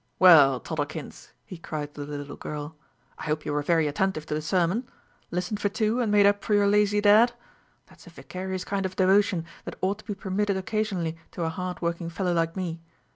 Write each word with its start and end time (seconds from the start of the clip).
"Well, 0.17 0.59
Toddlekins," 0.59 1.29
he 1.45 1.59
cried 1.59 1.93
to 1.93 2.03
the 2.05 2.17
little 2.17 2.35
girl, 2.35 2.75
"I 3.19 3.25
hope 3.25 3.45
you 3.45 3.53
were 3.53 3.61
very 3.61 3.85
attentive 3.85 4.25
to 4.25 4.33
the 4.33 4.41
sermon; 4.41 4.89
listened 5.29 5.59
for 5.59 5.69
two, 5.69 5.99
and 6.01 6.11
made 6.11 6.25
up 6.25 6.43
for 6.43 6.55
your 6.55 6.65
lazy 6.65 7.01
dad. 7.01 7.33
That's 7.85 8.07
a 8.07 8.09
vicarious 8.09 8.65
kind 8.65 8.87
of 8.87 8.95
devotion 8.95 9.45
that 9.63 9.77
ought 9.79 9.99
to 9.99 10.05
be 10.05 10.15
permitted 10.15 10.57
occasionally 10.57 11.17
to 11.33 11.43
a 11.43 11.49
hard 11.49 11.83
working 11.83 12.09
fellow 12.09 12.33
like 12.33 12.55
me. 12.55 12.81